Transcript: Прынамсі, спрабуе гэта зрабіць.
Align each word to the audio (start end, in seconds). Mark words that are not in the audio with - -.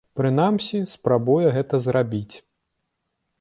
Прынамсі, 0.19 0.79
спрабуе 0.93 1.47
гэта 1.59 1.81
зрабіць. 1.89 2.35